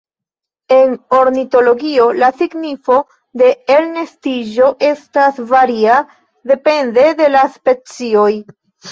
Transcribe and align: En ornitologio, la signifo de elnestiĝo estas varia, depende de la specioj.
En 0.75 0.93
ornitologio, 1.15 2.05
la 2.21 2.29
signifo 2.37 2.95
de 3.41 3.49
elnestiĝo 3.75 4.69
estas 4.87 5.37
varia, 5.51 5.99
depende 6.53 7.05
de 7.21 7.29
la 7.35 7.45
specioj. 7.59 8.27